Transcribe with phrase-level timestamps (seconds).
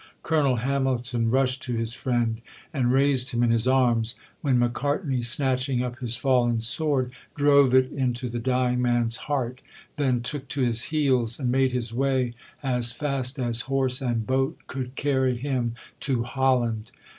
[0.23, 2.41] Colonel Hamilton rushed to his friend
[2.73, 7.91] and raised him in his arms, when Macartney, snatching up his fallen sword, drove it
[7.91, 9.61] into the dying man's heart,
[9.97, 12.33] then took to his heels and made his way
[12.63, 16.89] as fast as horse and boat could carry him to Holland.